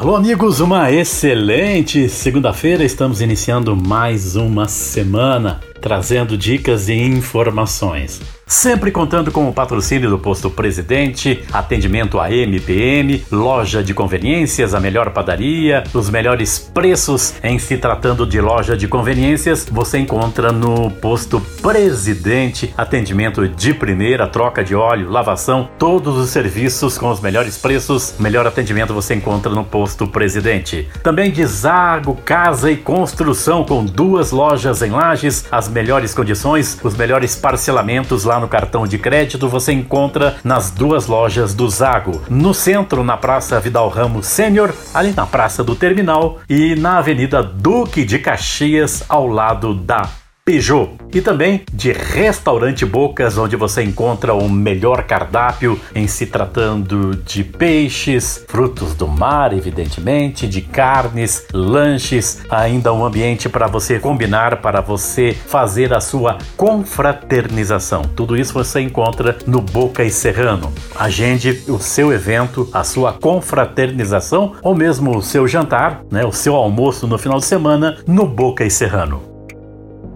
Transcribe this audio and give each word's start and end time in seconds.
Alô, 0.00 0.16
amigos, 0.16 0.60
uma 0.60 0.90
excelente 0.90 2.08
segunda-feira. 2.08 2.82
Estamos 2.82 3.20
iniciando 3.20 3.76
mais 3.76 4.34
uma 4.34 4.66
semana 4.66 5.60
trazendo 5.78 6.38
dicas 6.38 6.88
e 6.88 6.94
informações. 6.94 8.18
Sempre 8.50 8.90
contando 8.90 9.30
com 9.30 9.48
o 9.48 9.52
patrocínio 9.52 10.10
do 10.10 10.18
Posto 10.18 10.50
Presidente, 10.50 11.44
atendimento 11.52 12.18
a 12.18 12.32
MPM, 12.32 13.24
loja 13.30 13.80
de 13.80 13.94
conveniências, 13.94 14.74
a 14.74 14.80
melhor 14.80 15.10
padaria, 15.12 15.84
os 15.94 16.10
melhores 16.10 16.58
preços. 16.58 17.34
Em 17.44 17.60
se 17.60 17.76
tratando 17.76 18.26
de 18.26 18.40
loja 18.40 18.76
de 18.76 18.88
conveniências, 18.88 19.68
você 19.70 19.98
encontra 19.98 20.50
no 20.50 20.90
Posto 20.90 21.40
Presidente, 21.62 22.74
atendimento 22.76 23.46
de 23.46 23.72
primeira, 23.72 24.26
troca 24.26 24.64
de 24.64 24.74
óleo, 24.74 25.08
lavação, 25.08 25.68
todos 25.78 26.16
os 26.16 26.30
serviços 26.30 26.98
com 26.98 27.08
os 27.08 27.20
melhores 27.20 27.56
preços, 27.56 28.16
melhor 28.18 28.48
atendimento 28.48 28.92
você 28.92 29.14
encontra 29.14 29.52
no 29.52 29.62
Posto 29.62 30.08
Presidente. 30.08 30.88
Também 31.04 31.30
de 31.30 31.46
Zago 31.46 32.16
Casa 32.24 32.68
e 32.68 32.76
Construção 32.76 33.62
com 33.62 33.84
duas 33.84 34.32
lojas 34.32 34.82
em 34.82 34.90
Lages, 34.90 35.46
as 35.52 35.68
melhores 35.68 36.12
condições, 36.12 36.76
os 36.82 36.96
melhores 36.96 37.36
parcelamentos 37.36 38.24
lá 38.24 38.39
no 38.40 38.48
cartão 38.48 38.86
de 38.86 38.98
crédito 38.98 39.48
você 39.48 39.72
encontra 39.72 40.36
nas 40.42 40.70
duas 40.70 41.06
lojas 41.06 41.54
do 41.54 41.68
Zago, 41.68 42.22
no 42.28 42.54
centro, 42.54 43.04
na 43.04 43.16
Praça 43.16 43.60
Vidal 43.60 43.88
Ramos 43.88 44.26
Sênior, 44.26 44.72
ali 44.94 45.12
na 45.16 45.26
Praça 45.26 45.62
do 45.62 45.76
Terminal 45.76 46.38
e 46.48 46.74
na 46.74 46.98
Avenida 46.98 47.42
Duque 47.42 48.04
de 48.04 48.18
Caxias, 48.18 49.04
ao 49.08 49.26
lado 49.26 49.74
da 49.74 50.08
Peugeot 50.44 50.96
e 51.12 51.20
também 51.20 51.62
de 51.72 51.92
Restaurante 51.92 52.84
Bocas, 52.84 53.36
onde 53.36 53.56
você 53.56 53.82
encontra 53.82 54.34
o 54.34 54.48
melhor 54.48 55.04
cardápio 55.04 55.78
em 55.94 56.06
se 56.06 56.26
tratando 56.26 57.16
de 57.16 57.44
peixes, 57.44 58.44
frutos 58.48 58.94
do 58.94 59.06
mar, 59.06 59.52
evidentemente, 59.52 60.48
de 60.48 60.60
carnes, 60.60 61.46
lanches, 61.52 62.42
ainda 62.50 62.92
um 62.92 63.04
ambiente 63.04 63.48
para 63.48 63.66
você 63.66 63.98
combinar, 63.98 64.60
para 64.60 64.80
você 64.80 65.34
fazer 65.34 65.92
a 65.92 66.00
sua 66.00 66.38
confraternização. 66.56 68.02
Tudo 68.02 68.36
isso 68.36 68.52
você 68.52 68.80
encontra 68.80 69.38
no 69.46 69.60
Boca 69.60 70.02
e 70.04 70.10
Serrano. 70.10 70.72
Agende 70.96 71.62
o 71.68 71.78
seu 71.78 72.12
evento, 72.12 72.68
a 72.72 72.82
sua 72.82 73.12
confraternização 73.12 74.54
ou 74.62 74.74
mesmo 74.74 75.16
o 75.16 75.22
seu 75.22 75.46
jantar, 75.46 76.02
né, 76.10 76.24
o 76.24 76.32
seu 76.32 76.54
almoço 76.54 77.06
no 77.06 77.18
final 77.18 77.38
de 77.38 77.44
semana 77.44 77.98
no 78.06 78.26
Boca 78.26 78.64
e 78.64 78.70
Serrano. 78.70 79.29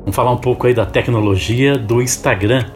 Vamos 0.04 0.16
falar 0.16 0.32
um 0.32 0.38
pouco 0.38 0.66
aí 0.66 0.74
da 0.74 0.84
tecnologia 0.84 1.78
do 1.78 2.02
Instagram 2.02 2.66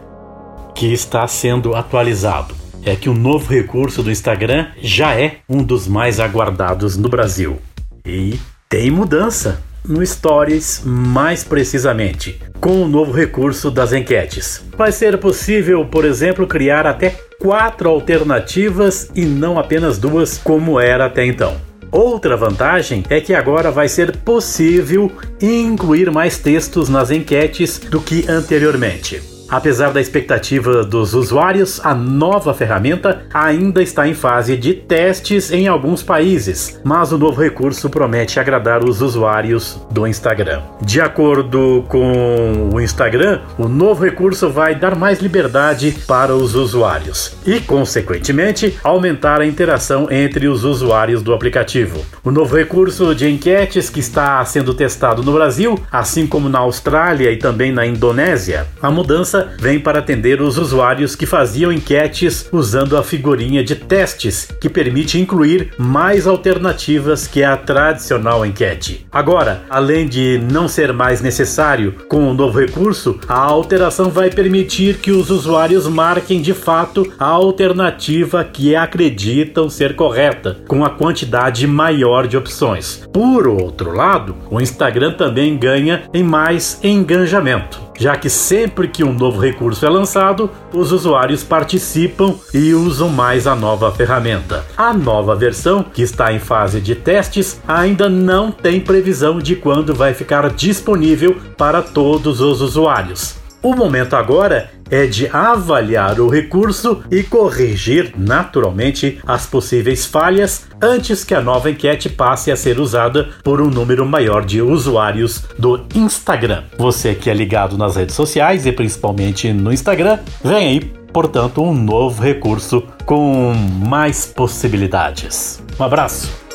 que 0.73 0.91
está 0.91 1.27
sendo 1.27 1.75
atualizado. 1.75 2.55
É 2.83 2.95
que 2.95 3.07
o 3.07 3.13
novo 3.13 3.53
recurso 3.53 4.01
do 4.01 4.09
Instagram 4.09 4.69
já 4.81 5.13
é 5.13 5.35
um 5.47 5.61
dos 5.61 5.87
mais 5.87 6.19
aguardados 6.19 6.97
no 6.97 7.07
Brasil. 7.07 7.59
E 8.03 8.39
tem 8.67 8.89
mudança 8.89 9.61
no 9.87 10.03
Stories, 10.03 10.81
mais 10.83 11.43
precisamente, 11.43 12.41
com 12.59 12.81
o 12.81 12.87
novo 12.87 13.11
recurso 13.11 13.69
das 13.69 13.93
enquetes. 13.93 14.65
Vai 14.75 14.91
ser 14.91 15.19
possível, 15.19 15.85
por 15.85 16.05
exemplo, 16.05 16.47
criar 16.47 16.87
até 16.87 17.11
quatro 17.39 17.89
alternativas 17.89 19.11
e 19.13 19.23
não 19.23 19.59
apenas 19.59 19.99
duas, 19.99 20.39
como 20.39 20.79
era 20.79 21.05
até 21.05 21.27
então. 21.27 21.68
Outra 21.91 22.37
vantagem 22.37 23.03
é 23.09 23.19
que 23.19 23.33
agora 23.33 23.71
vai 23.71 23.87
ser 23.87 24.17
possível 24.17 25.11
incluir 25.41 26.11
mais 26.11 26.37
textos 26.37 26.87
nas 26.87 27.09
enquetes 27.09 27.79
do 27.79 27.99
que 27.99 28.29
anteriormente. 28.29 29.38
Apesar 29.49 29.91
da 29.91 29.99
expectativa 29.99 30.83
dos 30.83 31.15
usuários, 31.15 31.83
a 31.83 31.95
nova 31.95 32.53
ferramenta 32.53 33.23
ainda 33.33 33.81
está 33.81 34.07
em 34.07 34.13
fase 34.13 34.55
de 34.55 34.73
testes 34.73 35.51
em 35.51 35.67
alguns 35.67 36.03
países, 36.03 36.79
mas 36.83 37.11
o 37.11 37.17
novo 37.17 37.41
recurso 37.41 37.89
promete 37.89 38.39
agradar 38.39 38.83
os 38.83 39.01
usuários 39.01 39.81
do 39.89 40.05
Instagram. 40.05 40.61
De 40.81 41.01
acordo 41.01 41.83
com 41.87 42.69
o 42.73 42.79
Instagram, 42.79 43.41
o 43.57 43.67
novo 43.67 44.03
recurso 44.03 44.49
vai 44.49 44.75
dar 44.75 44.95
mais 44.95 45.19
liberdade 45.19 45.95
para 46.07 46.35
os 46.35 46.53
usuários 46.53 47.35
e, 47.45 47.59
consequentemente, 47.59 48.77
aumentar 48.83 49.41
a 49.41 49.45
interação 49.45 50.07
entre 50.11 50.47
os 50.47 50.63
usuários 50.63 51.23
do 51.23 51.33
aplicativo. 51.33 52.05
O 52.23 52.29
novo 52.29 52.55
recurso 52.55 53.15
de 53.15 53.27
enquetes 53.27 53.89
que 53.89 53.99
está 53.99 54.43
sendo 54.45 54.73
testado 54.73 55.23
no 55.23 55.33
Brasil, 55.33 55.79
assim 55.91 56.27
como 56.27 56.49
na 56.49 56.59
Austrália 56.59 57.31
e 57.31 57.37
também 57.37 57.71
na 57.71 57.85
Indonésia, 57.85 58.67
a 58.81 58.91
mudança 58.91 59.38
vem 59.59 59.79
para 59.79 59.99
atender 59.99 60.41
os 60.41 60.57
usuários 60.57 61.15
que 61.15 61.25
faziam 61.25 61.71
enquetes 61.71 62.49
usando 62.51 62.97
a 62.97 63.03
figurinha 63.03 63.63
de 63.63 63.75
testes, 63.75 64.49
que 64.59 64.69
permite 64.69 65.19
incluir 65.19 65.73
mais 65.77 66.27
alternativas 66.27 67.27
que 67.27 67.43
a 67.43 67.55
tradicional 67.55 68.45
enquete. 68.45 69.05
Agora, 69.11 69.63
além 69.69 70.07
de 70.07 70.39
não 70.51 70.67
ser 70.67 70.93
mais 70.93 71.21
necessário 71.21 71.95
com 72.07 72.29
o 72.29 72.33
novo 72.33 72.59
recurso, 72.59 73.19
a 73.27 73.37
alteração 73.37 74.09
vai 74.09 74.29
permitir 74.29 74.97
que 74.97 75.11
os 75.11 75.29
usuários 75.29 75.87
marquem 75.87 76.41
de 76.41 76.53
fato 76.53 77.11
a 77.19 77.25
alternativa 77.25 78.43
que 78.43 78.75
acreditam 78.75 79.69
ser 79.69 79.95
correta, 79.95 80.57
com 80.67 80.83
a 80.83 80.89
quantidade 80.89 81.65
maior 81.67 82.27
de 82.27 82.37
opções. 82.37 83.03
Por 83.13 83.47
outro 83.47 83.93
lado, 83.95 84.35
o 84.49 84.61
Instagram 84.61 85.13
também 85.13 85.57
ganha 85.57 86.03
em 86.13 86.23
mais 86.23 86.79
engajamento 86.83 87.88
já 87.99 88.15
que 88.15 88.29
sempre 88.29 88.87
que 88.87 89.03
um 89.03 89.13
novo 89.13 89.39
recurso 89.39 89.85
é 89.85 89.89
lançado, 89.89 90.49
os 90.73 90.91
usuários 90.93 91.43
participam 91.43 92.35
e 92.53 92.73
usam 92.73 93.09
mais 93.09 93.45
a 93.45 93.55
nova 93.55 93.91
ferramenta. 93.91 94.65
A 94.77 94.93
nova 94.93 95.35
versão, 95.35 95.83
que 95.83 96.01
está 96.01 96.31
em 96.31 96.39
fase 96.39 96.79
de 96.79 96.95
testes, 96.95 97.59
ainda 97.67 98.09
não 98.09 98.51
tem 98.51 98.79
previsão 98.79 99.39
de 99.39 99.55
quando 99.55 99.93
vai 99.93 100.13
ficar 100.13 100.49
disponível 100.49 101.35
para 101.57 101.81
todos 101.81 102.39
os 102.39 102.61
usuários. 102.61 103.38
O 103.61 103.75
momento 103.75 104.15
agora 104.15 104.69
é 104.89 105.05
de 105.05 105.27
avaliar 105.27 106.19
o 106.19 106.29
recurso 106.29 107.03
e 107.11 107.23
corrigir 107.23 108.13
naturalmente 108.17 109.19
as 109.27 109.45
possíveis 109.45 110.05
falhas 110.05 110.65
antes 110.81 111.23
que 111.23 111.35
a 111.35 111.41
nova 111.41 111.69
enquete 111.69 112.09
passe 112.09 112.51
a 112.51 112.55
ser 112.55 112.79
usada 112.79 113.29
por 113.43 113.61
um 113.61 113.69
número 113.69 114.05
maior 114.05 114.45
de 114.45 114.61
usuários 114.61 115.43
do 115.57 115.85
Instagram. 115.93 116.63
Você 116.77 117.13
que 117.13 117.29
é 117.29 117.33
ligado 117.33 117.77
nas 117.77 117.95
redes 117.95 118.15
sociais 118.15 118.65
e 118.65 118.71
principalmente 118.71 119.51
no 119.51 119.73
Instagram, 119.73 120.19
vem 120.43 120.55
aí, 120.55 120.79
portanto, 121.11 121.61
um 121.61 121.73
novo 121.73 122.23
recurso 122.23 122.83
com 123.05 123.53
mais 123.85 124.25
possibilidades. 124.25 125.61
Um 125.77 125.83
abraço! 125.83 126.48